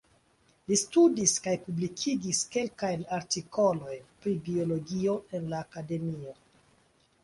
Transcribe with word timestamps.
Li 0.69 0.77
studis 0.83 1.33
kaj 1.47 1.53
publikigis 1.65 2.41
kelkajn 2.57 3.05
artikolojn 3.21 4.11
pri 4.25 4.37
biologio 4.51 5.19
en 5.41 5.51
la 5.57 5.65
Akademio. 5.71 6.39